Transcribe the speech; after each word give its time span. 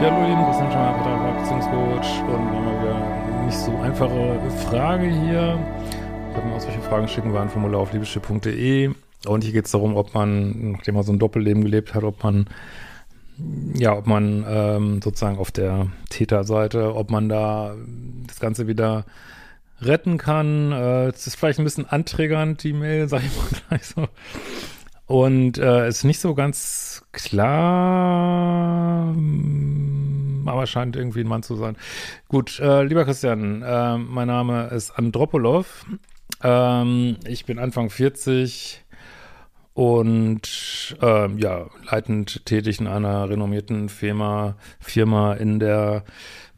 Ja, 0.00 0.12
hallo 0.12 0.28
Lieben, 0.28 0.44
Christian 0.44 0.70
Schmeier, 0.70 0.92
Pater, 0.92 1.40
Beziehungscoach 1.40 2.22
und 2.22 2.52
wir 2.52 2.60
haben 2.60 2.80
wieder 2.80 3.46
nicht 3.46 3.58
so 3.58 3.76
einfache 3.78 4.50
Frage 4.68 5.06
hier. 5.06 5.58
Ich 6.30 6.36
habe 6.36 6.46
mir 6.46 6.54
auch 6.54 6.60
solche 6.60 6.80
Fragen 6.82 7.08
schicken, 7.08 7.32
war 7.32 7.42
ein 7.42 7.48
Formular 7.48 7.80
auf 7.80 7.92
liebeschiff.de 7.92 8.92
und 9.26 9.42
hier 9.42 9.52
geht 9.52 9.64
es 9.64 9.72
darum, 9.72 9.96
ob 9.96 10.14
man, 10.14 10.70
nachdem 10.70 10.94
man 10.94 11.02
so 11.02 11.12
ein 11.12 11.18
Doppelleben 11.18 11.64
gelebt 11.64 11.94
hat, 11.94 12.04
ob 12.04 12.22
man 12.22 12.46
ja, 13.74 13.96
ob 13.96 14.06
man 14.06 14.44
ähm, 14.48 15.02
sozusagen 15.02 15.36
auf 15.36 15.50
der 15.50 15.88
Täterseite, 16.10 16.94
ob 16.94 17.10
man 17.10 17.28
da 17.28 17.74
das 18.28 18.38
Ganze 18.38 18.68
wieder 18.68 19.04
retten 19.82 20.16
kann. 20.16 20.70
Äh, 20.70 21.06
es 21.08 21.26
ist 21.26 21.34
vielleicht 21.34 21.58
ein 21.58 21.64
bisschen 21.64 21.86
anträgernd, 21.86 22.62
die 22.62 22.72
Mail, 22.72 23.08
sag 23.08 23.24
ich 23.24 23.36
mal 23.36 23.60
gleich 23.68 23.86
so. 23.86 24.06
Und 25.08 25.58
äh, 25.58 25.88
ist 25.88 26.04
nicht 26.04 26.20
so 26.20 26.34
ganz 26.34 27.02
klar, 27.12 29.06
mm, 29.14 30.46
aber 30.46 30.66
scheint 30.66 30.96
irgendwie 30.96 31.20
ein 31.20 31.26
Mann 31.26 31.42
zu 31.42 31.56
sein. 31.56 31.78
Gut, 32.28 32.60
äh, 32.60 32.82
lieber 32.84 33.06
Christian, 33.06 33.62
äh, 33.62 33.96
mein 33.96 34.28
Name 34.28 34.66
ist 34.66 34.90
Andropolov. 34.90 35.86
Ähm, 36.42 37.16
ich 37.26 37.46
bin 37.46 37.58
Anfang 37.58 37.88
40 37.88 38.84
und 39.72 40.96
ähm, 41.00 41.38
ja, 41.38 41.70
leitend 41.90 42.44
tätig 42.44 42.78
in 42.78 42.86
einer 42.86 43.30
renommierten 43.30 43.88
Firma, 43.88 44.56
Firma 44.78 45.32
in 45.32 45.58
der 45.58 46.04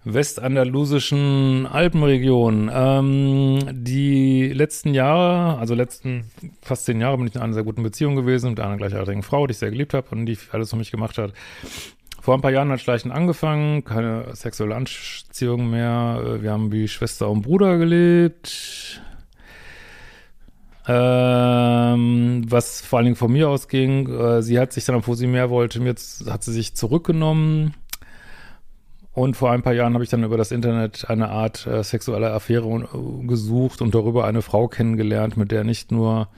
westandalusischen 0.05 1.67
Alpenregion. 1.67 2.71
Ähm, 2.73 3.59
die 3.73 4.49
letzten 4.49 4.95
Jahre, 4.95 5.59
also 5.59 5.75
letzten 5.75 6.25
fast 6.63 6.87
zehn 6.87 7.01
Jahre 7.01 7.19
bin 7.19 7.27
ich 7.27 7.35
in 7.35 7.41
einer 7.43 7.53
sehr 7.53 7.65
guten 7.65 7.83
Beziehung 7.83 8.17
gewesen 8.17 8.51
mit 8.51 8.61
einer 8.61 8.77
gleichaltrigen 8.77 9.23
Frau, 9.23 9.47
die 9.47 9.53
ich 9.53 9.59
sehr 9.59 9.71
geliebt 9.71 9.93
habe 9.93 10.09
und 10.13 10.27
die 10.27 10.39
alles 10.53 10.71
für 10.71 10.77
mich 10.77 10.91
gemacht 10.91 11.19
hat. 11.19 11.33
Vor 12.21 12.35
ein 12.35 12.41
paar 12.41 12.53
Jahren 12.53 12.71
hat 12.71 12.81
Schleichen 12.81 13.13
angefangen, 13.13 13.85
keine 13.85 14.35
sexuelle 14.35 14.75
Anziehung 14.75 15.71
mehr. 15.71 16.39
Wir 16.41 16.53
haben 16.53 16.71
wie 16.73 16.87
Schwester 16.89 17.31
und 17.31 17.43
Bruder 17.43 17.79
gelebt. 17.79 19.01
Ähm, 20.87 22.43
was 22.49 22.81
vor 22.81 22.99
allen 22.99 23.07
Dingen 23.07 23.17
von 23.17 23.31
mir 23.31 23.49
ausging, 23.49 24.09
äh, 24.09 24.43
sie 24.43 24.59
hat 24.59 24.73
sich 24.73 24.85
dann, 24.87 24.97
obwohl 24.97 25.15
sie 25.15 25.27
mehr 25.27 25.51
wollte, 25.51 25.79
mir 25.79 25.95
hat 26.27 26.43
sie 26.43 26.53
sich 26.53 26.75
zurückgenommen 26.75 27.75
und 29.13 29.37
vor 29.37 29.51
ein 29.51 29.63
paar 29.63 29.73
Jahren 29.73 29.95
habe 29.95 30.05
ich 30.05 30.11
dann 30.11 30.23
über 30.23 30.37
das 30.37 30.53
Internet 30.53 31.11
eine 31.11 31.31
Art 31.31 31.67
äh, 31.67 31.83
sexuelle 31.83 32.33
Affäre 32.33 32.89
gesucht 33.27 33.83
und 33.83 33.95
darüber 33.95 34.25
eine 34.25 34.41
Frau 34.41 34.69
kennengelernt, 34.69 35.37
mit 35.37 35.51
der 35.51 35.65
nicht 35.65 35.91
nur 35.91 36.29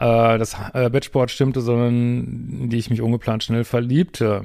äh, 0.00 0.36
das 0.38 0.56
äh, 0.74 0.90
Bettsport 0.90 1.30
stimmte, 1.30 1.60
sondern 1.60 2.68
die 2.70 2.78
ich 2.78 2.90
mich 2.90 3.00
ungeplant 3.00 3.44
schnell 3.44 3.62
verliebte. 3.62 4.42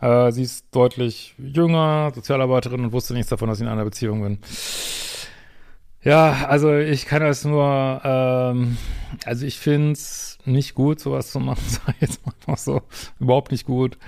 Äh, 0.00 0.30
sie 0.30 0.44
ist 0.44 0.66
deutlich 0.70 1.34
jünger, 1.38 2.12
Sozialarbeiterin 2.14 2.84
und 2.84 2.92
wusste 2.92 3.12
nichts 3.12 3.30
davon, 3.30 3.48
dass 3.48 3.58
ich 3.58 3.66
in 3.66 3.72
einer 3.72 3.84
Beziehung 3.84 4.22
bin. 4.22 4.38
Ja, 6.02 6.46
also 6.48 6.76
ich 6.76 7.04
kann 7.04 7.20
das 7.20 7.44
nur, 7.44 8.00
ähm, 8.04 8.78
also 9.26 9.44
ich 9.44 9.58
finde 9.58 9.92
es 9.92 10.38
nicht 10.44 10.74
gut, 10.74 11.00
sowas 11.00 11.32
zu 11.32 11.40
machen, 11.40 11.64
sag 11.66 11.96
ich 11.96 12.02
jetzt 12.02 12.20
mal 12.46 12.56
so, 12.56 12.82
überhaupt 13.18 13.50
nicht 13.50 13.66
gut 13.66 13.98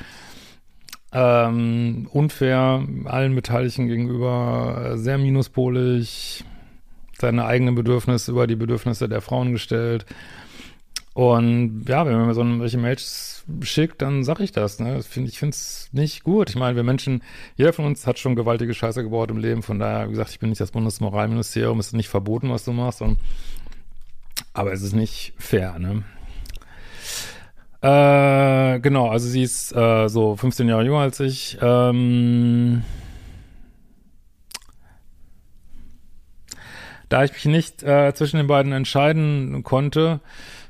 ähm, 1.12 2.08
unfair 2.10 2.86
allen 3.04 3.34
Beteiligten 3.34 3.86
gegenüber, 3.86 4.92
äh, 4.92 4.96
sehr 4.98 5.18
minuspolig, 5.18 6.44
seine 7.18 7.44
eigenen 7.44 7.74
Bedürfnisse 7.74 8.30
über 8.30 8.46
die 8.46 8.56
Bedürfnisse 8.56 9.08
der 9.08 9.20
Frauen 9.20 9.52
gestellt. 9.52 10.06
Und 11.14 11.84
ja, 11.86 12.06
wenn 12.06 12.16
man 12.16 12.26
mir 12.26 12.34
so 12.34 12.42
welche 12.60 12.78
Mails 12.78 13.44
schickt, 13.60 14.00
dann 14.00 14.24
sag 14.24 14.40
ich 14.40 14.52
das. 14.52 14.78
Ne? 14.78 14.98
Ich 14.98 15.06
finde 15.38 15.50
es 15.50 15.90
nicht 15.92 16.22
gut. 16.22 16.48
Ich 16.48 16.56
meine, 16.56 16.74
wir 16.74 16.82
Menschen, 16.82 17.22
jeder 17.56 17.74
von 17.74 17.84
uns 17.84 18.06
hat 18.06 18.18
schon 18.18 18.34
gewaltige 18.34 18.72
Scheiße 18.72 19.02
gebaut 19.02 19.30
im 19.30 19.36
Leben. 19.36 19.62
Von 19.62 19.78
daher, 19.78 20.06
wie 20.06 20.12
gesagt, 20.12 20.30
ich 20.30 20.38
bin 20.38 20.48
nicht 20.48 20.60
das 20.60 20.70
Bundesmoralministerium, 20.70 21.78
es 21.80 21.88
ist 21.88 21.92
nicht 21.92 22.08
verboten, 22.08 22.48
was 22.50 22.64
du 22.64 22.72
machst. 22.72 23.02
Und, 23.02 23.18
aber 24.54 24.72
es 24.72 24.80
ist 24.80 24.94
nicht 24.94 25.34
fair, 25.36 25.78
ne? 25.78 26.04
Äh, 27.82 28.78
genau, 28.78 29.08
also 29.08 29.28
sie 29.28 29.42
ist 29.42 29.74
äh, 29.74 30.08
so 30.08 30.36
15 30.36 30.68
Jahre 30.68 30.84
jünger 30.84 30.98
als 30.98 31.18
ich. 31.18 31.58
Ähm, 31.60 32.84
da 37.08 37.24
ich 37.24 37.32
mich 37.32 37.44
nicht 37.46 37.82
äh, 37.82 38.14
zwischen 38.14 38.36
den 38.36 38.46
beiden 38.46 38.70
entscheiden 38.72 39.64
konnte, 39.64 40.20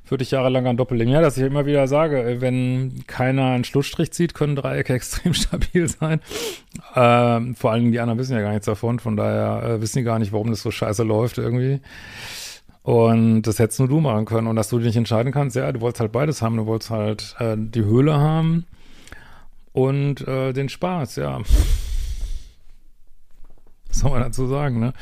führte 0.05 0.23
ich 0.23 0.31
jahrelang 0.31 0.67
ein 0.67 0.79
Doppelleben. 0.79 1.13
Ja, 1.13 1.21
dass 1.21 1.37
ich 1.37 1.45
immer 1.45 1.67
wieder 1.67 1.87
sage, 1.87 2.39
wenn 2.41 3.05
keiner 3.07 3.45
einen 3.53 3.65
Schlussstrich 3.65 4.11
zieht, 4.13 4.33
können 4.33 4.57
Dreiecke 4.57 4.95
extrem 4.95 5.35
stabil 5.35 5.89
sein. 5.89 6.21
Ähm, 6.97 7.55
vor 7.55 7.73
allem 7.73 7.93
die 7.93 8.01
anderen 8.01 8.19
wissen 8.19 8.35
ja 8.35 8.41
gar 8.41 8.53
nichts 8.53 8.67
davon, 8.67 9.01
von 9.01 9.19
daher 9.19 9.69
äh, 9.69 9.81
wissen 9.83 9.99
die 9.99 10.05
gar 10.05 10.19
nicht, 10.19 10.33
warum 10.33 10.49
das 10.49 10.63
so 10.63 10.71
scheiße 10.71 11.03
läuft 11.03 11.37
irgendwie. 11.37 11.81
Und 12.83 13.43
das 13.43 13.59
hättest 13.59 13.79
nur 13.79 13.89
du 13.89 14.01
machen 14.01 14.25
können. 14.25 14.49
Und 14.49 14.57
dass 14.57 14.69
du 14.69 14.79
dich 14.79 14.87
nicht 14.87 14.97
entscheiden 14.97 15.33
kannst, 15.33 15.57
ja, 15.57 15.71
du 15.71 15.81
wolltest 15.81 16.01
halt 16.01 16.13
beides 16.13 16.43
haben. 16.43 16.57
Du 16.57 16.67
wolltest 16.67 16.91
halt 16.91 17.37
äh, 17.39 17.57
die 17.57 17.85
Höhle 17.85 18.15
haben 18.15 18.67
und 19.73 20.27
äh, 20.27 20.53
den 20.53 20.69
Spaß, 20.69 21.17
ja. 21.17 21.41
Was 23.89 23.99
soll 23.99 24.11
man 24.11 24.23
dazu 24.23 24.47
sagen, 24.47 24.81
ne? 24.81 24.93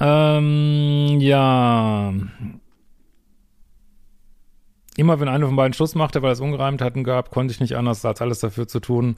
Ähm, 0.00 1.18
ja. 1.20 2.12
Immer 4.96 5.20
wenn 5.20 5.28
einer 5.28 5.46
von 5.46 5.56
beiden 5.56 5.74
Schluss 5.74 5.94
machte, 5.94 6.22
weil 6.22 6.32
es 6.32 6.40
Ungereimtheiten 6.40 7.04
gab, 7.04 7.30
konnte 7.30 7.52
ich 7.52 7.60
nicht 7.60 7.76
anders, 7.76 8.04
als 8.04 8.20
alles 8.20 8.40
dafür 8.40 8.66
zu 8.66 8.80
tun, 8.80 9.16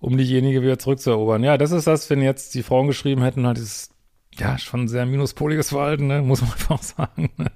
um 0.00 0.16
diejenige 0.16 0.62
wieder 0.62 0.78
zurückzuerobern. 0.78 1.44
Ja, 1.44 1.56
das 1.58 1.70
ist 1.70 1.86
das, 1.86 2.08
wenn 2.10 2.22
jetzt 2.22 2.54
die 2.54 2.62
Frauen 2.62 2.86
geschrieben 2.86 3.22
hätten, 3.22 3.46
halt 3.46 3.58
dieses 3.58 3.90
ja, 4.38 4.58
schon 4.58 4.88
sehr 4.88 5.06
minuspoliges 5.06 5.70
Verhalten, 5.70 6.06
ne? 6.06 6.22
muss 6.22 6.40
man 6.40 6.50
einfach 6.52 6.82
sagen. 6.82 7.30
Ne? 7.36 7.50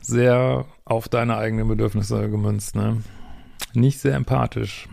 Sehr 0.00 0.64
auf 0.84 1.08
deine 1.08 1.36
eigenen 1.36 1.68
Bedürfnisse 1.68 2.28
gemünzt, 2.28 2.74
ne? 2.74 3.02
Nicht 3.72 4.00
sehr 4.00 4.14
empathisch. 4.14 4.88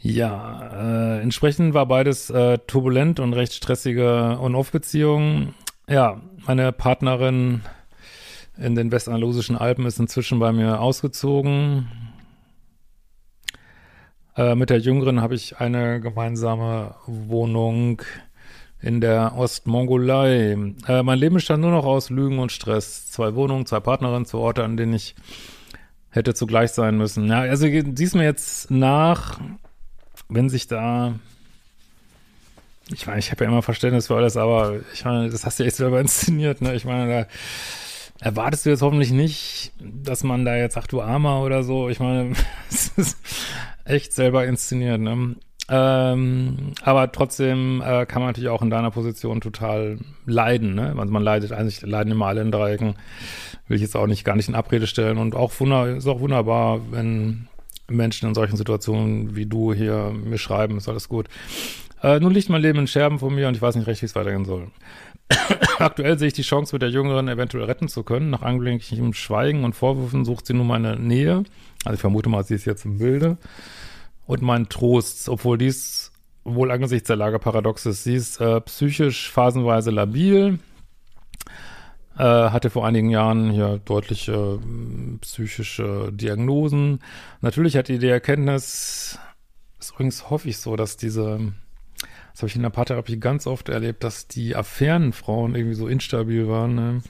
Ja, 0.00 1.16
äh, 1.16 1.20
entsprechend 1.20 1.74
war 1.74 1.86
beides 1.86 2.30
äh, 2.30 2.58
turbulent 2.58 3.18
und 3.18 3.32
recht 3.32 3.54
stressige 3.54 4.38
On-Off-Beziehungen. 4.40 5.54
Ja, 5.88 6.20
meine 6.46 6.70
Partnerin 6.70 7.62
in 8.56 8.74
den 8.74 8.92
westandalusischen 8.92 9.56
Alpen 9.56 9.86
ist 9.86 9.98
inzwischen 9.98 10.38
bei 10.38 10.52
mir 10.52 10.80
ausgezogen. 10.80 11.88
Äh, 14.36 14.54
mit 14.54 14.70
der 14.70 14.78
Jüngeren 14.78 15.20
habe 15.22 15.34
ich 15.34 15.58
eine 15.58 16.00
gemeinsame 16.00 16.94
Wohnung 17.06 18.02
in 18.80 19.00
der 19.00 19.34
Ostmongolei. 19.36 20.56
Äh, 20.86 21.02
mein 21.02 21.18
Leben 21.18 21.34
bestand 21.34 21.62
nur 21.62 21.70
noch 21.70 21.84
aus 21.84 22.10
Lügen 22.10 22.38
und 22.38 22.52
Stress. 22.52 23.10
Zwei 23.10 23.34
Wohnungen, 23.34 23.66
zwei 23.66 23.80
Partnerinnen, 23.80 24.26
zwei 24.26 24.38
Orte, 24.38 24.64
an 24.64 24.76
denen 24.76 24.94
ich 24.94 25.14
hätte 26.10 26.34
zugleich 26.34 26.72
sein 26.72 26.96
müssen. 26.96 27.28
Ja, 27.28 27.40
also 27.40 27.66
siehst 27.66 28.14
mir 28.14 28.24
jetzt 28.24 28.70
nach, 28.70 29.40
wenn 30.28 30.48
sich 30.48 30.66
da 30.66 31.14
ich 32.92 33.06
meine, 33.06 33.18
ich 33.18 33.32
habe 33.32 33.44
ja 33.44 33.50
immer 33.50 33.62
Verständnis 33.62 34.06
für 34.06 34.16
alles, 34.16 34.36
aber 34.36 34.76
ich 34.94 35.04
meine, 35.04 35.28
das 35.28 35.44
hast 35.44 35.58
du 35.58 35.64
ja 35.64 35.68
echt 35.68 35.76
selber 35.76 36.00
inszeniert, 36.00 36.60
ne? 36.60 36.74
Ich 36.74 36.84
meine, 36.84 37.08
da 37.10 38.24
erwartest 38.24 38.64
du 38.64 38.70
jetzt 38.70 38.82
hoffentlich 38.82 39.10
nicht, 39.10 39.72
dass 39.80 40.22
man 40.22 40.44
da 40.44 40.56
jetzt 40.56 40.74
sagt, 40.74 40.92
du 40.92 41.02
Armer 41.02 41.42
oder 41.42 41.62
so. 41.62 41.88
Ich 41.88 42.00
meine, 42.00 42.34
es 42.70 42.88
ist 42.96 43.18
echt 43.84 44.12
selber 44.12 44.46
inszeniert, 44.46 45.00
ne? 45.00 45.36
Ähm, 45.68 46.72
aber 46.82 47.10
trotzdem 47.10 47.82
äh, 47.84 48.06
kann 48.06 48.22
man 48.22 48.28
natürlich 48.28 48.50
auch 48.50 48.62
in 48.62 48.70
deiner 48.70 48.90
Position 48.92 49.40
total 49.40 49.98
leiden, 50.24 50.74
ne? 50.74 50.94
Also 50.96 51.12
man 51.12 51.24
leidet, 51.24 51.52
eigentlich 51.52 51.82
leiden 51.82 52.12
immer 52.12 52.26
alle 52.26 52.42
in 52.42 52.52
Dreiecken. 52.52 52.94
Will 53.66 53.76
ich 53.76 53.82
jetzt 53.82 53.96
auch 53.96 54.06
nicht 54.06 54.24
gar 54.24 54.36
nicht 54.36 54.48
in 54.48 54.54
Abrede 54.54 54.86
stellen. 54.86 55.18
Und 55.18 55.34
auch 55.34 55.58
wunder, 55.58 55.96
ist 55.96 56.06
auch 56.06 56.20
wunderbar, 56.20 56.80
wenn 56.92 57.48
Menschen 57.88 58.28
in 58.28 58.34
solchen 58.34 58.56
Situationen 58.56 59.34
wie 59.34 59.46
du 59.46 59.72
hier 59.72 60.12
mir 60.12 60.38
schreiben, 60.38 60.76
ist 60.76 60.88
alles 60.88 61.08
gut. 61.08 61.26
Äh, 62.02 62.20
nun 62.20 62.32
liegt 62.32 62.48
mein 62.48 62.62
Leben 62.62 62.78
in 62.78 62.86
Scherben 62.86 63.18
von 63.18 63.34
mir 63.34 63.48
und 63.48 63.56
ich 63.56 63.62
weiß 63.62 63.74
nicht 63.74 63.86
recht, 63.86 64.02
wie 64.02 64.06
es 64.06 64.14
weitergehen 64.14 64.44
soll. 64.44 64.68
Aktuell 65.78 66.18
sehe 66.18 66.28
ich 66.28 66.34
die 66.34 66.42
Chance, 66.42 66.74
mit 66.74 66.82
der 66.82 66.90
Jüngeren 66.90 67.28
eventuell 67.28 67.64
retten 67.64 67.88
zu 67.88 68.04
können. 68.04 68.30
Nach 68.30 68.42
angelegentlichem 68.42 69.12
Schweigen 69.14 69.64
und 69.64 69.74
Vorwürfen 69.74 70.24
sucht 70.24 70.46
sie 70.46 70.54
nun 70.54 70.66
meine 70.66 70.96
Nähe. 70.96 71.42
Also 71.84 71.94
ich 71.94 72.00
vermute 72.00 72.28
mal, 72.28 72.44
sie 72.44 72.54
ist 72.54 72.66
jetzt 72.66 72.84
im 72.84 72.98
Bilde. 72.98 73.38
Und 74.26 74.42
meinen 74.42 74.68
Trost, 74.68 75.28
obwohl 75.28 75.58
dies 75.58 76.12
wohl 76.44 76.70
angesichts 76.70 77.08
der 77.08 77.16
Lage 77.16 77.38
paradox 77.38 77.86
ist. 77.86 78.04
Sie 78.04 78.14
ist 78.14 78.40
äh, 78.40 78.60
psychisch 78.60 79.30
phasenweise 79.30 79.90
labil, 79.90 80.58
äh, 82.16 82.22
hatte 82.22 82.70
vor 82.70 82.86
einigen 82.86 83.10
Jahren 83.10 83.50
hier 83.50 83.80
deutliche 83.84 84.32
äh, 84.32 85.18
psychische 85.18 86.12
Diagnosen. 86.12 87.00
Natürlich 87.40 87.76
hat 87.76 87.88
die 87.88 87.98
die 87.98 88.08
Erkenntnis, 88.08 89.18
ist 89.78 89.90
übrigens 89.92 90.30
hoffe 90.30 90.48
ich 90.48 90.58
so, 90.58 90.76
dass 90.76 90.96
diese 90.96 91.52
das 92.36 92.42
habe 92.42 92.48
ich 92.50 92.56
in 92.56 92.62
der 92.64 92.70
Paartherapie 92.70 93.18
ganz 93.18 93.46
oft 93.46 93.70
erlebt, 93.70 94.04
dass 94.04 94.28
die 94.28 94.54
Affärenfrauen 94.54 95.54
irgendwie 95.54 95.74
so 95.74 95.88
instabil 95.88 96.48
waren. 96.48 96.74
Ne? 96.74 97.02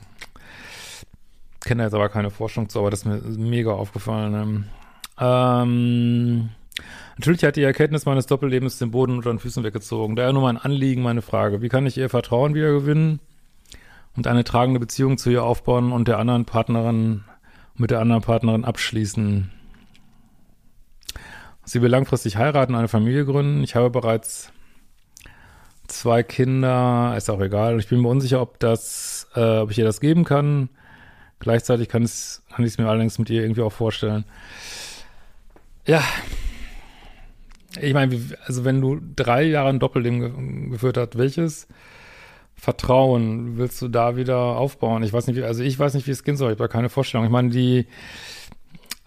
Kenne 1.65 1.83
jetzt 1.83 1.95
aber 1.95 2.09
keine 2.09 2.31
Forschung 2.31 2.69
zu, 2.69 2.79
aber 2.79 2.91
das 2.91 3.01
ist 3.01 3.07
mir 3.07 3.21
mega 3.37 3.73
aufgefallen. 3.73 4.31
Ne? 4.31 4.65
Ähm, 5.19 6.51
natürlich 7.17 7.45
hat 7.45 7.57
die 7.57 7.63
Erkenntnis 7.63 8.07
meines 8.07 8.27
Doppellebens 8.27 8.79
den 8.79 8.91
Boden 8.91 9.17
unter 9.17 9.31
den 9.31 9.39
Füßen 9.39 9.65
weggezogen. 9.65 10.17
Daher 10.17 10.33
nur 10.33 10.43
mein 10.43 10.57
Anliegen, 10.57 11.03
meine 11.03 11.23
Frage. 11.23 11.63
Wie 11.63 11.69
kann 11.69 11.87
ich 11.87 11.99
ihr 11.99 12.09
Vertrauen 12.09 12.55
wieder 12.55 12.73
gewinnen 12.73 13.21
und 14.17 14.27
eine 14.27 14.45
tragende 14.45 14.81
Beziehung 14.81 15.19
zu 15.19 15.31
ihr 15.31 15.45
aufbauen 15.45 15.93
und 15.93 16.09
der 16.09 16.19
anderen 16.19 16.45
Partnerin, 16.45 17.25
mit 17.75 17.91
der 17.91 18.01
anderen 18.01 18.23
Partnerin 18.23 18.65
abschließen? 18.65 19.51
Sie 21.65 21.83
will 21.83 21.91
langfristig 21.91 22.37
heiraten, 22.37 22.75
eine 22.75 22.89
Familie 22.89 23.25
gründen. 23.25 23.65
Ich 23.65 23.75
habe 23.75 23.91
bereits 23.91 24.53
zwei 25.89 26.23
Kinder, 26.23 27.15
ist 27.17 27.31
auch 27.31 27.41
egal. 27.41 27.79
Ich 27.79 27.89
bin 27.89 28.01
mir 28.01 28.09
unsicher, 28.09 28.41
ob 28.41 28.59
das, 28.61 29.29
äh, 29.35 29.59
ob 29.59 29.71
ich 29.71 29.79
ihr 29.79 29.85
das 29.85 30.01
geben 30.01 30.25
kann. 30.25 30.69
Gleichzeitig 31.39 31.89
kann 31.89 32.03
es, 32.03 32.43
kann 32.55 32.65
ich 32.65 32.73
es 32.73 32.79
mir 32.79 32.89
allerdings 32.89 33.19
mit 33.19 33.31
ihr 33.31 33.43
irgendwie 33.43 33.63
auch 33.63 33.73
vorstellen. 33.73 34.25
Ja. 35.87 36.03
Ich 37.81 37.95
meine, 37.95 38.19
also 38.47 38.65
wenn 38.65 38.81
du 38.81 39.01
drei 39.15 39.45
Jahre 39.45 39.69
ein 39.69 39.79
Doppelleben 39.79 40.21
ge 40.21 40.71
geführt 40.71 40.97
hast, 40.97 41.19
welches 41.19 41.69
Vertrauen 42.55 43.59
willst 43.59 43.81
du 43.83 43.89
da 43.89 44.17
wieder 44.17 44.39
aufbauen? 44.39 45.03
Ich 45.03 45.13
weiß 45.13 45.27
nicht, 45.27 45.37
wie, 45.37 45.45
also 45.45 45.63
ich 45.63 45.79
weiß 45.79 45.95
nicht, 45.95 46.07
wie 46.07 46.13
es 46.13 46.25
gehen 46.25 46.37
soll. 46.37 46.53
Ich 46.53 46.59
habe 46.59 46.69
keine 46.69 46.89
Vorstellung. 46.89 47.27
Ich 47.27 47.33
meine, 47.33 47.51
die, 47.51 47.87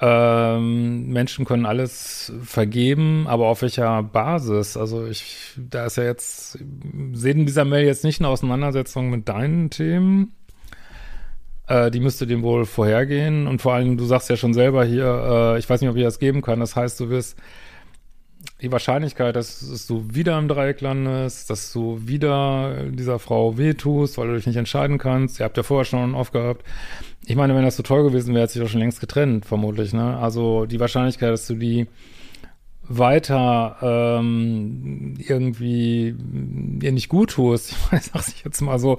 ähm, 0.01 1.09
Menschen 1.09 1.43
können 1.43 1.65
alles 1.65 2.31
vergeben, 2.41 3.27
aber 3.27 3.47
auf 3.47 3.61
welcher 3.61 4.01
Basis? 4.01 4.77
Also 4.77 5.05
ich, 5.05 5.53
da 5.57 5.85
ist 5.85 5.97
ja 5.97 6.03
jetzt, 6.03 6.57
sehen 7.11 7.45
dieser 7.45 7.65
Mail 7.65 7.85
jetzt 7.85 8.05
nicht 8.05 8.21
eine 8.21 8.29
Auseinandersetzung 8.29 9.09
mit 9.09 9.27
deinen 9.27 9.69
Themen. 9.69 10.33
Äh, 11.67 11.91
die 11.91 11.99
müsste 11.99 12.27
dem 12.27 12.43
wohl 12.43 12.65
vorhergehen. 12.65 13.45
Und 13.45 13.61
vor 13.61 13.73
allem, 13.73 13.97
du 13.97 14.05
sagst 14.05 14.29
ja 14.29 14.37
schon 14.37 14.53
selber 14.53 14.85
hier, 14.85 15.55
äh, 15.55 15.59
ich 15.59 15.69
weiß 15.69 15.81
nicht, 15.81 15.89
ob 15.89 15.97
ich 15.97 16.03
das 16.03 16.19
geben 16.19 16.41
kann. 16.41 16.61
Das 16.61 16.77
heißt, 16.77 16.97
du 17.01 17.09
wirst 17.09 17.37
die 18.61 18.71
Wahrscheinlichkeit, 18.71 19.35
dass, 19.35 19.59
dass, 19.69 19.87
du 19.87 20.05
wieder 20.11 20.37
im 20.37 20.47
Dreieck 20.47 20.81
landest, 20.81 21.49
dass 21.49 21.71
du 21.71 22.01
wieder 22.05 22.85
dieser 22.89 23.19
Frau 23.19 23.57
wehtust, 23.57 24.17
weil 24.17 24.27
du 24.27 24.35
dich 24.35 24.47
nicht 24.47 24.57
entscheiden 24.57 24.97
kannst. 24.97 25.39
Ihr 25.39 25.45
habt 25.45 25.57
ja 25.57 25.63
vorher 25.63 25.85
schon 25.85 26.15
aufgehabt. 26.15 26.65
Ich 27.25 27.35
meine, 27.35 27.55
wenn 27.55 27.63
das 27.63 27.77
so 27.77 27.83
toll 27.83 28.03
gewesen 28.03 28.33
wäre, 28.33 28.43
hätte 28.43 28.53
sich 28.53 28.61
doch 28.61 28.69
schon 28.69 28.81
längst 28.81 29.01
getrennt, 29.01 29.45
vermutlich. 29.45 29.93
Ne? 29.93 30.17
Also 30.17 30.65
die 30.65 30.79
Wahrscheinlichkeit, 30.79 31.31
dass 31.31 31.47
du 31.47 31.55
die 31.55 31.87
weiter 32.89 33.77
ähm, 33.81 35.13
irgendwie 35.19 36.15
ihr 36.81 36.91
nicht 36.91 37.07
gut 37.07 37.31
tust, 37.31 37.75
ich 37.91 38.01
sag 38.01 38.27
ich 38.27 38.43
jetzt 38.43 38.61
mal 38.61 38.79
so, 38.79 38.97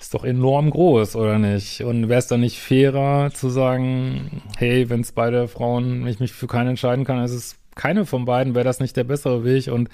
ist 0.00 0.12
doch 0.12 0.24
enorm 0.24 0.70
groß, 0.70 1.14
oder 1.14 1.38
nicht? 1.38 1.82
Und 1.82 2.08
wäre 2.08 2.18
es 2.18 2.26
dann 2.26 2.40
nicht 2.40 2.58
fairer 2.58 3.30
zu 3.32 3.48
sagen, 3.48 4.42
hey, 4.56 4.90
wenn 4.90 5.02
es 5.02 5.12
beide 5.12 5.46
Frauen, 5.46 6.04
wenn 6.04 6.10
ich 6.10 6.18
mich 6.18 6.32
für 6.32 6.48
keinen 6.48 6.70
entscheiden 6.70 7.04
kann, 7.04 7.22
ist 7.22 7.32
es 7.32 7.61
keine 7.74 8.06
von 8.06 8.24
beiden, 8.24 8.54
wäre 8.54 8.64
das 8.64 8.80
nicht 8.80 8.96
der 8.96 9.04
bessere 9.04 9.44
Weg 9.44 9.68
und 9.68 9.88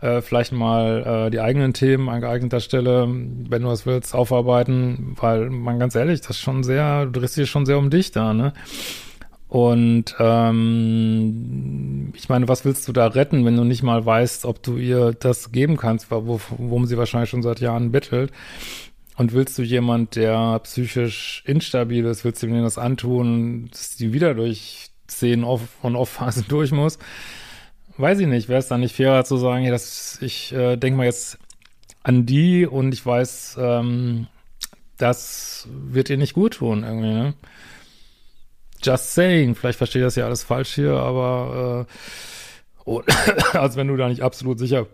äh, 0.00 0.20
vielleicht 0.20 0.52
mal 0.52 1.26
äh, 1.26 1.30
die 1.30 1.40
eigenen 1.40 1.72
Themen 1.72 2.08
an 2.08 2.20
geeigneter 2.20 2.60
Stelle, 2.60 3.06
wenn 3.08 3.62
du 3.62 3.68
das 3.68 3.84
willst, 3.86 4.14
aufarbeiten, 4.14 5.16
weil 5.20 5.50
man 5.50 5.78
ganz 5.78 5.94
ehrlich, 5.94 6.20
das 6.20 6.30
ist 6.30 6.40
schon 6.40 6.62
sehr, 6.62 7.06
du 7.06 7.20
drehst 7.20 7.36
dich 7.36 7.50
schon 7.50 7.66
sehr 7.66 7.78
um 7.78 7.90
dich 7.90 8.12
da, 8.12 8.32
ne? 8.32 8.52
Und 9.48 10.14
ähm, 10.18 12.12
ich 12.14 12.28
meine, 12.28 12.48
was 12.48 12.66
willst 12.66 12.86
du 12.86 12.92
da 12.92 13.06
retten, 13.06 13.46
wenn 13.46 13.56
du 13.56 13.64
nicht 13.64 13.82
mal 13.82 14.04
weißt, 14.04 14.44
ob 14.44 14.62
du 14.62 14.76
ihr 14.76 15.12
das 15.12 15.52
geben 15.52 15.78
kannst, 15.78 16.10
wo, 16.10 16.38
worum 16.58 16.84
sie 16.84 16.98
wahrscheinlich 16.98 17.30
schon 17.30 17.42
seit 17.42 17.60
Jahren 17.60 17.90
bettelt? 17.90 18.30
Und 19.16 19.32
willst 19.32 19.58
du 19.58 19.62
jemand, 19.62 20.16
der 20.16 20.58
psychisch 20.60 21.42
instabil 21.46 22.04
ist, 22.04 22.24
willst 22.24 22.42
du 22.42 22.46
ihm 22.46 22.62
das 22.62 22.78
antun, 22.78 23.68
dass 23.72 23.96
die 23.96 24.12
wieder 24.12 24.34
durch 24.34 24.87
zehn 25.08 25.42
Off- 25.42 25.82
und 25.82 25.96
Off-Phasen 25.96 26.46
durch 26.48 26.70
muss? 26.72 26.98
weiß 27.98 28.20
ich 28.20 28.26
nicht, 28.26 28.48
wäre 28.48 28.60
es 28.60 28.68
dann 28.68 28.80
nicht 28.80 28.96
fairer 28.96 29.24
zu 29.24 29.36
sagen, 29.36 29.64
ja, 29.64 29.70
dass 29.70 30.18
ich 30.22 30.52
äh, 30.52 30.76
denke 30.76 30.96
mal 30.96 31.04
jetzt 31.04 31.38
an 32.02 32.24
die 32.24 32.66
und 32.66 32.94
ich 32.94 33.04
weiß, 33.04 33.58
ähm, 33.60 34.28
das 34.96 35.68
wird 35.70 36.08
dir 36.08 36.16
nicht 36.16 36.32
gut 36.32 36.54
tun 36.54 36.84
irgendwie, 36.84 37.12
ne? 37.12 37.34
Just 38.82 39.14
saying, 39.14 39.56
vielleicht 39.56 39.78
verstehe 39.78 40.02
ich 40.02 40.06
das 40.06 40.14
ja 40.14 40.24
alles 40.24 40.44
falsch 40.44 40.74
hier, 40.74 40.92
aber 40.92 41.86
äh, 41.88 41.92
oh, 42.84 43.02
also 43.52 43.76
wenn 43.76 43.88
du 43.88 43.96
da 43.96 44.08
nicht 44.08 44.22
absolut 44.22 44.58
sicher 44.58 44.86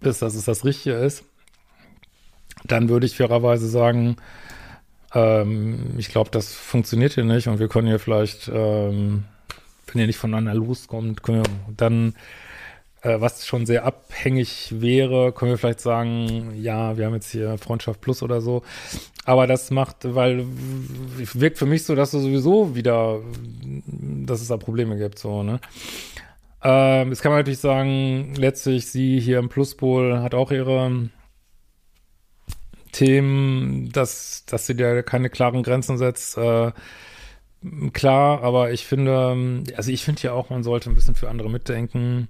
bist, 0.00 0.20
dass 0.20 0.34
es 0.34 0.44
das 0.44 0.64
Richtige 0.64 0.96
ist, 0.96 1.24
dann 2.64 2.90
würde 2.90 3.06
ich 3.06 3.16
fairerweise 3.16 3.68
sagen, 3.68 4.16
ähm, 5.14 5.94
ich 5.96 6.10
glaube, 6.10 6.30
das 6.30 6.52
funktioniert 6.52 7.14
hier 7.14 7.24
nicht 7.24 7.48
und 7.48 7.58
wir 7.58 7.68
können 7.68 7.88
hier 7.88 7.98
vielleicht 7.98 8.50
ähm, 8.52 9.24
wenn 9.96 10.02
ihr 10.02 10.06
nicht 10.08 10.18
voneinander 10.18 10.54
loskommt, 10.54 11.22
können 11.22 11.38
wir 11.38 11.74
dann, 11.74 12.14
äh, 13.00 13.18
was 13.18 13.46
schon 13.46 13.64
sehr 13.64 13.86
abhängig 13.86 14.74
wäre, 14.78 15.32
können 15.32 15.52
wir 15.52 15.58
vielleicht 15.58 15.80
sagen, 15.80 16.52
ja, 16.60 16.98
wir 16.98 17.06
haben 17.06 17.14
jetzt 17.14 17.30
hier 17.30 17.56
Freundschaft 17.56 18.02
Plus 18.02 18.22
oder 18.22 18.42
so. 18.42 18.62
Aber 19.24 19.46
das 19.46 19.70
macht, 19.70 20.14
weil 20.14 20.44
wirkt 21.16 21.56
für 21.56 21.64
mich 21.64 21.84
so, 21.84 21.94
dass 21.94 22.10
du 22.10 22.18
sowieso 22.18 22.74
wieder, 22.76 23.20
dass 23.86 24.42
es 24.42 24.48
da 24.48 24.58
Probleme 24.58 24.98
gibt, 24.98 25.18
so, 25.18 25.42
ne? 25.42 25.60
Ähm, 26.62 27.08
jetzt 27.08 27.22
kann 27.22 27.32
man 27.32 27.40
natürlich 27.40 27.60
sagen, 27.60 28.34
letztlich 28.36 28.86
sie 28.86 29.18
hier 29.18 29.38
im 29.38 29.48
Pluspol 29.48 30.20
hat 30.20 30.34
auch 30.34 30.50
ihre 30.50 31.08
Themen, 32.92 33.90
dass, 33.92 34.44
dass 34.46 34.66
sie 34.66 34.74
da 34.76 35.02
keine 35.02 35.30
klaren 35.30 35.62
Grenzen 35.62 35.96
setzt, 35.96 36.36
äh, 36.36 36.72
klar, 37.92 38.42
aber 38.42 38.72
ich 38.72 38.86
finde, 38.86 39.64
also 39.76 39.90
ich 39.90 40.04
finde 40.04 40.22
ja 40.22 40.32
auch, 40.32 40.50
man 40.50 40.62
sollte 40.62 40.90
ein 40.90 40.94
bisschen 40.94 41.14
für 41.14 41.28
andere 41.28 41.50
mitdenken. 41.50 42.28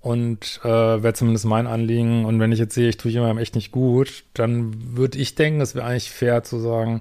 Und 0.00 0.60
äh, 0.64 0.68
wäre 0.68 1.14
zumindest 1.14 1.46
mein 1.46 1.66
Anliegen. 1.66 2.26
Und 2.26 2.38
wenn 2.38 2.52
ich 2.52 2.58
jetzt 2.58 2.74
sehe, 2.74 2.90
ich 2.90 2.98
tue 2.98 3.10
jemandem 3.10 3.38
echt 3.38 3.54
nicht 3.54 3.72
gut, 3.72 4.24
dann 4.34 4.96
würde 4.98 5.16
ich 5.16 5.34
denken, 5.34 5.62
es 5.62 5.74
wäre 5.74 5.86
eigentlich 5.86 6.10
fair 6.10 6.42
zu 6.42 6.58
sagen, 6.58 7.00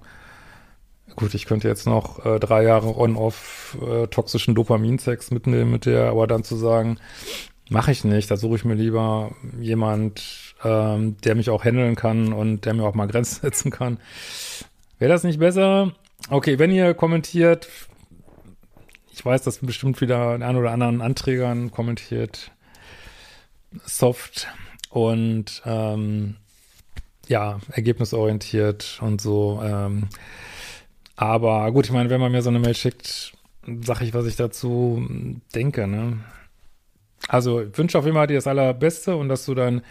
gut, 1.17 1.33
ich 1.33 1.45
könnte 1.45 1.67
jetzt 1.67 1.85
noch 1.85 2.25
äh, 2.25 2.39
drei 2.39 2.63
Jahre 2.63 2.97
on-off 2.97 3.77
äh, 3.85 4.07
toxischen 4.07 4.55
Dopaminsex 4.55 5.31
mitnehmen 5.31 5.71
mit 5.71 5.85
der, 5.85 6.05
aber 6.05 6.27
dann 6.27 6.45
zu 6.45 6.55
sagen, 6.55 6.97
mache 7.69 7.91
ich 7.91 8.03
nicht, 8.03 8.31
da 8.31 8.37
suche 8.37 8.55
ich 8.55 8.65
mir 8.65 8.75
lieber 8.75 9.31
jemand, 9.59 10.55
ähm, 10.63 11.17
der 11.25 11.35
mich 11.35 11.49
auch 11.49 11.65
handeln 11.65 11.95
kann 11.95 12.31
und 12.31 12.65
der 12.65 12.73
mir 12.73 12.83
auch 12.83 12.95
mal 12.95 13.07
Grenzen 13.07 13.41
setzen 13.41 13.71
kann. 13.71 13.97
Wäre 14.99 15.11
das 15.11 15.23
nicht 15.23 15.39
besser? 15.39 15.91
Okay, 16.29 16.57
wenn 16.57 16.71
ihr 16.71 16.93
kommentiert, 16.93 17.67
ich 19.11 19.25
weiß, 19.25 19.41
dass 19.43 19.59
bestimmt 19.59 19.99
wieder 20.01 20.31
ein 20.31 20.55
oder 20.55 20.71
anderen 20.71 21.01
Anträgern 21.01 21.71
kommentiert, 21.71 22.51
soft 23.85 24.47
und 24.89 25.61
ähm, 25.65 26.37
ja, 27.27 27.59
ergebnisorientiert 27.71 28.99
und 29.01 29.21
so. 29.21 29.61
Ähm, 29.63 30.07
aber 31.15 31.71
gut, 31.71 31.85
ich 31.85 31.91
meine, 31.91 32.09
wenn 32.09 32.21
man 32.21 32.31
mir 32.31 32.41
so 32.41 32.49
eine 32.49 32.59
Mail 32.59 32.75
schickt, 32.75 33.33
sage 33.81 34.05
ich, 34.05 34.13
was 34.13 34.25
ich 34.25 34.35
dazu 34.35 35.05
denke. 35.53 35.87
Ne? 35.87 36.19
Also 37.27 37.61
ich 37.61 37.77
wünsche 37.77 37.97
auf 37.99 38.05
jeden 38.05 38.15
Fall 38.17 38.27
dir 38.27 38.35
das 38.35 38.47
Allerbeste 38.47 39.15
und 39.15 39.29
dass 39.29 39.45
du 39.45 39.55
dann 39.55 39.81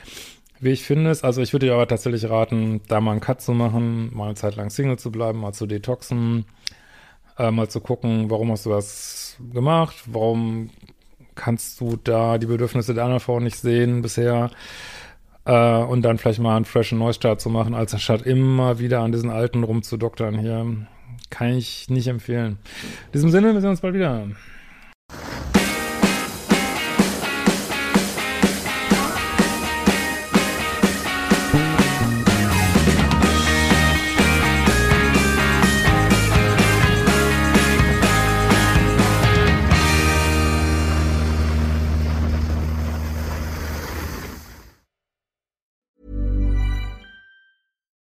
wie 0.63 0.71
ich 0.71 0.85
finde 0.85 1.17
Also 1.23 1.43
ich 1.43 1.53
würde 1.53 1.67
dir 1.67 1.75
aber 1.75 1.89
tatsächlich 1.89 2.31
raten, 2.31 2.81
da 2.87 3.01
mal 3.01 3.13
einen 3.13 3.21
Cut 3.21 3.41
zu 3.41 3.53
machen, 3.53 4.15
mal 4.15 4.27
eine 4.27 4.35
Zeit 4.35 4.55
lang 4.57 4.71
Single 4.71 4.99
zu 4.99 5.11
bleiben, 5.11 5.41
mal 5.41 5.53
zu 5.53 5.67
detoxen, 5.67 6.45
äh, 7.37 7.51
mal 7.51 7.69
zu 7.69 7.81
gucken, 7.81 8.31
warum 8.31 8.53
hast 8.53 8.65
du 8.67 8.71
das 8.71 9.37
gemacht, 9.53 9.97
warum 10.07 10.71
kannst 11.35 11.81
du 11.81 11.99
da 12.03 12.39
die 12.39 12.47
Bedürfnisse 12.47 12.95
der 12.95 13.05
anderen 13.05 13.21
Frau 13.21 13.41
nicht 13.41 13.57
sehen 13.57 14.03
bisher 14.03 14.51
äh, 15.47 15.79
und 15.79 16.03
dann 16.03 16.19
vielleicht 16.19 16.39
mal 16.39 16.57
einen 16.57 16.65
freshen 16.65 16.99
Neustart 16.99 17.41
zu 17.41 17.51
machen, 17.51 17.75
als 17.75 17.93
anstatt 17.93 18.23
immer 18.23 18.79
wieder 18.79 19.01
an 19.01 19.11
diesen 19.11 19.31
alten 19.31 19.65
rumzudoktern 19.65 20.39
hier. 20.39 20.87
Kann 21.31 21.55
ich 21.55 21.89
nicht 21.89 22.07
empfehlen. 22.09 22.59
In 23.07 23.13
diesem 23.15 23.31
Sinne, 23.31 23.53
wir 23.55 23.61
sehen 23.61 23.71
uns 23.71 23.81
bald 23.81 23.95
wieder. 23.95 24.29